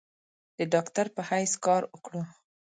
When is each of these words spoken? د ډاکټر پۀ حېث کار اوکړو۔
د 0.57 0.59
ډاکټر 0.73 1.05
پۀ 1.15 1.21
حېث 1.29 1.53
کار 1.65 1.81
اوکړو۔ 1.93 2.21